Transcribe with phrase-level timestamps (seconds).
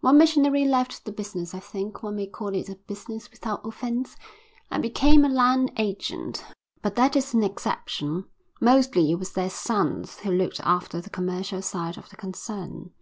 [0.00, 4.16] One missionary left the business I think one may call it a business without offence
[4.70, 6.42] and became a land agent,
[6.80, 8.24] but that is an exception.
[8.62, 12.92] Mostly it was their sons who looked after the commercial side of the concern.